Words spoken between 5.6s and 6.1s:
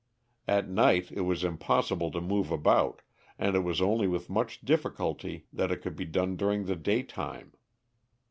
it could be